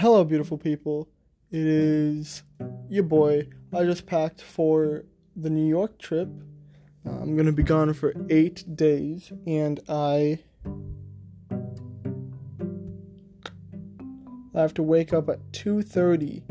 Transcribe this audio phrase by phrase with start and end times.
[0.00, 1.06] hello, beautiful people.
[1.50, 2.42] It is
[2.88, 3.48] your boy.
[3.70, 5.04] I just packed for
[5.36, 6.30] the New York trip.
[7.04, 10.38] I'm gonna be gone for eight days, and I
[14.54, 16.44] I have to wake up at 2:30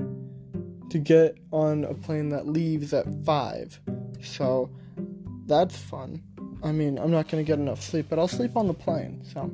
[0.92, 3.82] to get on a plane that leaves at five.
[4.21, 4.70] So
[5.47, 6.21] that's fun.
[6.61, 9.24] I mean, I'm not gonna get enough sleep, but I'll sleep on the plane.
[9.24, 9.52] So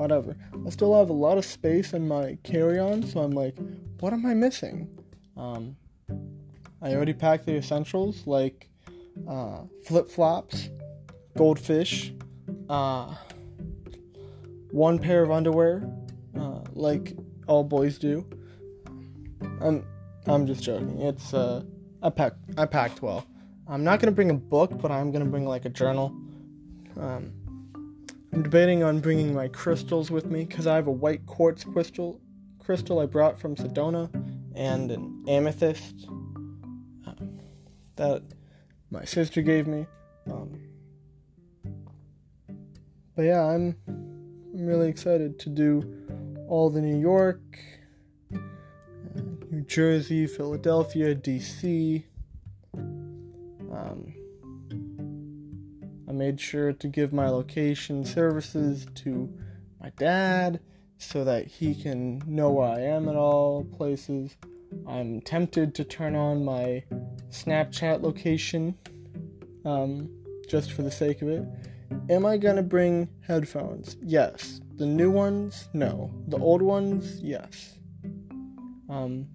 [0.00, 0.36] whatever.
[0.66, 3.56] I still have a lot of space in my carry-on, so I'm like,
[4.00, 4.88] what am I missing?
[5.36, 5.76] Um,
[6.82, 8.68] I already packed the essentials like
[9.28, 10.70] uh, flip-flops,
[11.36, 12.12] goldfish,
[12.68, 13.14] uh,
[14.70, 15.90] one pair of underwear,
[16.38, 18.26] uh, like all boys do.
[19.60, 19.84] I'm
[20.26, 21.00] I'm just joking.
[21.00, 21.62] It's uh,
[22.02, 23.26] I packed I packed well.
[23.66, 26.14] I'm not gonna bring a book, but I'm gonna bring like a journal.
[26.98, 27.32] Um,
[28.32, 32.20] I'm debating on bringing my crystals with me because I have a white quartz crystal
[32.58, 34.08] crystal I brought from Sedona
[34.54, 36.08] and an amethyst
[37.04, 37.12] uh,
[37.96, 38.22] that
[38.90, 39.86] my sister gave me.
[40.30, 40.60] Um,
[43.16, 45.82] but yeah, I'm I'm really excited to do
[46.48, 47.40] all the New York,
[48.32, 48.38] uh,
[49.50, 52.04] New Jersey, Philadelphia, DC.
[52.74, 54.14] Um,
[56.20, 59.32] made sure to give my location services to
[59.80, 60.60] my dad
[60.98, 64.36] so that he can know where I am at all places.
[64.86, 66.84] I'm tempted to turn on my
[67.30, 68.76] Snapchat location
[69.64, 70.10] um,
[70.46, 71.42] just for the sake of it.
[72.10, 73.96] Am I gonna bring headphones?
[74.02, 74.60] Yes.
[74.76, 75.70] The new ones?
[75.72, 76.12] No.
[76.28, 77.18] The old ones?
[77.22, 77.78] Yes.
[78.90, 79.26] Um,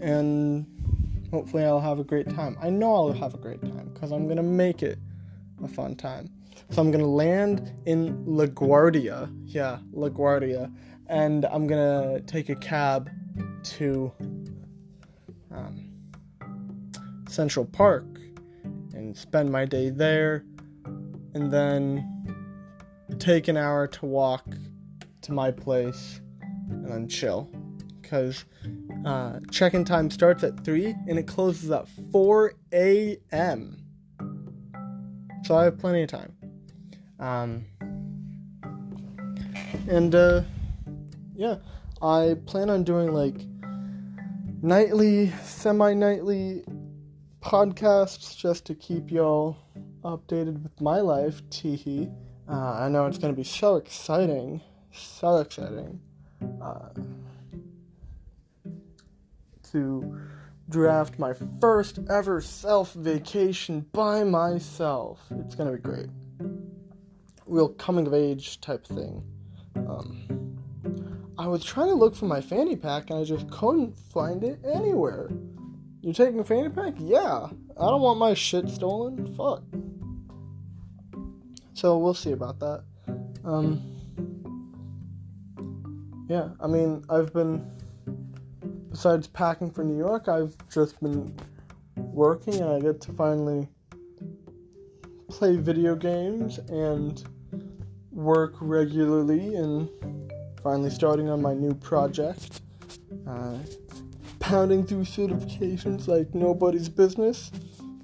[0.00, 0.66] and
[1.30, 2.56] hopefully I'll have a great time.
[2.60, 4.98] I know I'll have a great time because I'm gonna make it
[5.62, 6.30] a fun time.
[6.70, 10.72] So I'm gonna land in LaGuardia, yeah, LaGuardia,
[11.06, 13.10] and I'm gonna take a cab
[13.62, 14.12] to
[15.50, 15.90] um,
[17.28, 18.06] Central Park
[18.92, 20.44] and spend my day there,
[21.34, 22.04] and then
[23.18, 24.44] take an hour to walk
[25.22, 26.20] to my place
[26.68, 27.50] and then chill
[28.00, 28.44] because
[29.04, 33.84] uh, check-in time starts at 3 and it closes at 4 a.m.
[35.44, 36.34] So I have plenty of time.
[37.18, 37.64] Um,
[39.88, 40.42] and uh,
[41.34, 41.56] yeah,
[42.02, 43.36] I plan on doing like
[44.62, 46.64] nightly, semi-nightly
[47.40, 49.56] podcasts just to keep y'all
[50.04, 51.42] updated with my life.
[51.50, 52.12] Teehee.
[52.48, 54.60] Uh, I know it's gonna be so exciting,
[54.92, 56.00] so exciting.
[56.60, 56.88] Uh,
[59.72, 60.20] to
[60.68, 65.20] draft my first ever self vacation by myself.
[65.40, 66.08] It's gonna be great.
[67.46, 69.22] Real coming of age type thing.
[69.76, 70.56] Um,
[71.38, 74.58] I was trying to look for my fanny pack and I just couldn't find it
[74.64, 75.30] anywhere.
[76.02, 76.94] You're taking a fanny pack?
[76.98, 77.48] Yeah.
[77.80, 79.26] I don't want my shit stolen.
[79.34, 79.62] Fuck.
[81.74, 82.82] So we'll see about that.
[83.44, 83.80] Um,
[86.28, 87.70] yeah, I mean, I've been
[88.90, 91.36] besides packing for New York, I've just been
[91.96, 93.68] working and I get to finally
[95.28, 97.22] play video games and
[98.10, 99.88] work regularly and
[100.62, 102.62] finally starting on my new project.
[103.26, 103.58] Uh,
[104.40, 107.50] pounding through certifications like nobody's business.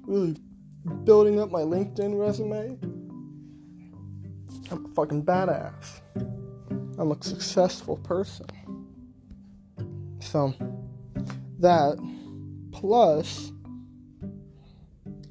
[0.03, 0.37] Really
[1.03, 2.77] building up my LinkedIn resume.
[4.71, 6.01] I'm a fucking badass.
[6.97, 8.45] I'm a successful person.
[10.35, 10.53] So,
[11.59, 11.97] that
[12.73, 13.53] plus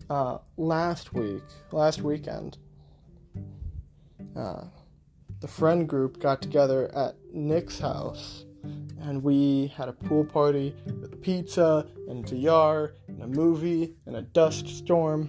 [0.09, 1.43] uh, last week,
[1.73, 2.57] last weekend,
[4.35, 4.65] uh,
[5.41, 8.47] the friend group got together at Nick's house
[9.03, 14.23] and we had a pool party with pizza and VR and a movie and a
[14.23, 15.29] dust storm.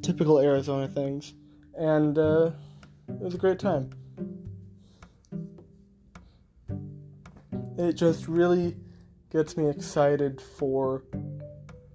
[0.00, 1.34] Typical Arizona things.
[1.76, 2.52] And uh,
[3.08, 3.90] it was a great time.
[7.78, 8.76] It just really
[9.30, 11.04] gets me excited for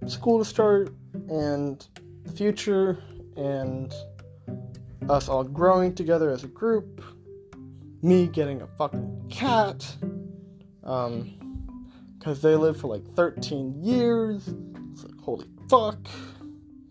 [0.06, 0.94] school to start
[1.28, 1.86] and
[2.24, 2.98] the future
[3.36, 3.92] and
[5.10, 7.04] us all growing together as a group.
[8.00, 9.86] Me getting a fucking cat.
[10.84, 11.38] Um,
[12.18, 14.48] because they live for like 13 years.
[14.92, 15.98] It's like, holy fuck.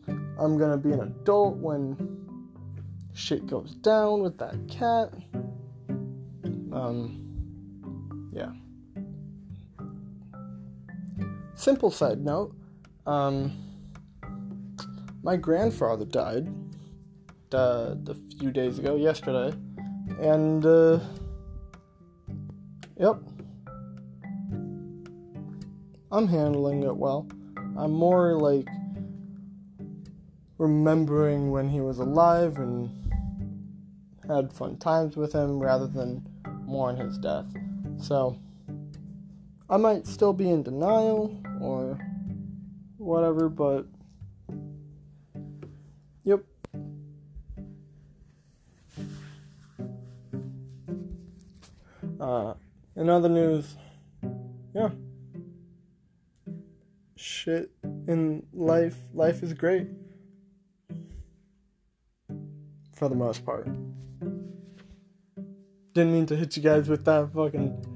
[0.08, 1.98] I'm gonna be an adult when
[3.14, 5.12] shit goes down with that cat.
[6.72, 7.24] Um,
[8.32, 8.52] yeah.
[11.56, 12.56] Simple side note
[13.06, 13.52] um,
[15.24, 16.48] my grandfather died
[17.54, 19.56] uh, a few days ago, yesterday,
[20.20, 21.00] and uh,
[22.98, 23.18] Yep.
[26.12, 27.28] I'm handling it well.
[27.76, 28.68] I'm more like
[30.60, 32.92] remembering when he was alive and
[34.28, 36.24] had fun times with him rather than
[36.66, 37.48] mourn his death.
[37.98, 38.38] So,
[39.70, 41.98] I might still be in denial or
[42.98, 43.86] whatever, but
[46.24, 46.44] yep.
[52.20, 52.54] Uh,
[52.96, 53.76] in other news,
[54.76, 54.90] yeah.
[57.16, 57.72] Shit
[58.08, 59.88] in life, life is great.
[62.94, 63.68] For the most part.
[65.94, 67.93] Didn't mean to hit you guys with that fucking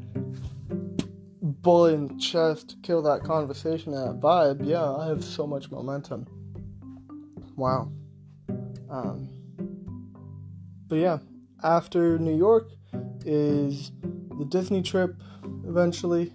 [1.67, 4.65] bullet in the chest, kill that conversation, that vibe.
[4.65, 6.25] Yeah, I have so much momentum.
[7.57, 7.91] Wow.
[8.89, 9.27] Um,
[10.87, 11.17] but yeah,
[11.65, 12.69] after New York
[13.25, 13.91] is
[14.39, 15.17] the Disney trip
[15.67, 16.31] eventually,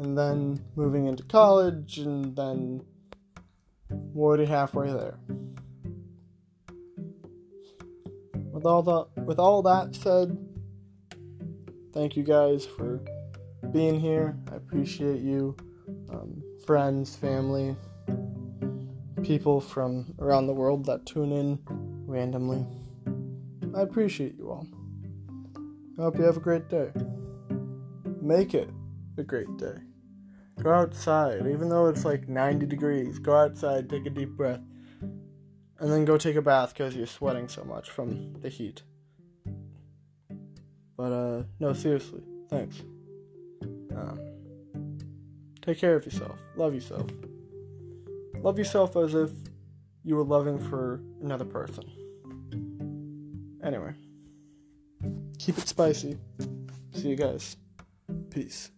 [0.00, 2.82] and then moving into college, and then
[4.16, 5.20] already halfway there.
[8.50, 10.36] With all the with all that said,
[11.94, 13.00] thank you guys for
[13.72, 14.36] being here.
[14.50, 15.56] I appreciate you,
[16.10, 17.76] um, friends, family,
[19.22, 21.58] people from around the world that tune in
[22.06, 22.66] randomly.
[23.76, 24.66] I appreciate you all.
[25.98, 26.90] I hope you have a great day.
[28.20, 28.70] Make it
[29.16, 29.76] a great day.
[30.62, 33.18] Go outside, even though it's like 90 degrees.
[33.18, 34.60] Go outside, take a deep breath,
[35.00, 38.82] and then go take a bath because you're sweating so much from the heat.
[40.96, 42.82] But, uh, no, seriously, thanks.
[43.98, 44.98] Um,
[45.60, 46.38] take care of yourself.
[46.56, 47.10] Love yourself.
[48.42, 49.30] Love yourself as if
[50.04, 51.84] you were loving for another person.
[53.62, 53.92] Anyway,
[55.38, 56.16] keep it spicy.
[56.92, 57.56] See you guys.
[58.30, 58.70] Peace.